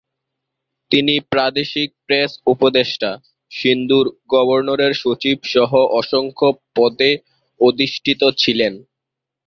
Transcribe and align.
তিনি 0.91 1.15
প্রাদেশিক 1.31 1.89
প্রেস 2.07 2.31
উপদেষ্টা, 2.45 3.11
সিন্ধুর 3.51 4.05
গভর্নরের 4.33 4.93
সচিব 5.01 5.37
সহ 5.53 5.71
অসংখ্য 5.99 6.47
পদে 6.75 7.11
অধিষ্ঠিত 7.59 8.21
ছিলেন। 8.41 8.73